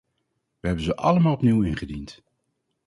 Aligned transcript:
We 0.59 0.67
hebben 0.67 0.85
ze 0.85 0.95
allemaal 0.95 1.33
opnieuw 1.33 1.61
ingediend. 1.63 2.23